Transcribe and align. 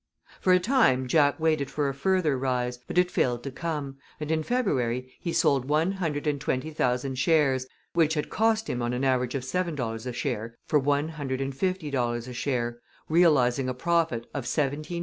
For 0.39 0.51
a 0.51 0.57
time 0.57 1.07
Jack 1.07 1.39
waited 1.39 1.69
for 1.69 1.87
a 1.87 1.93
further 1.93 2.35
rise, 2.35 2.79
but 2.87 2.97
it 2.97 3.11
failed 3.11 3.43
to 3.43 3.51
come, 3.51 3.97
and 4.19 4.31
in 4.31 4.41
February 4.41 5.13
he 5.19 5.31
sold 5.31 5.65
one 5.65 5.91
hundred 5.91 6.25
and 6.25 6.41
twenty 6.41 6.71
thousand 6.71 7.19
shares, 7.19 7.67
which 7.93 8.15
had 8.15 8.27
cost 8.31 8.67
him 8.67 8.81
on 8.81 8.93
an 8.93 9.03
average 9.03 9.35
of 9.35 9.43
$7 9.43 10.05
a 10.07 10.11
share, 10.11 10.55
for 10.65 10.81
$150 10.81 12.27
a 12.27 12.33
share, 12.33 12.79
realizing 13.09 13.69
a 13.69 13.75
profit 13.75 14.25
of 14.33 14.45
$17,160,000. 14.45 14.99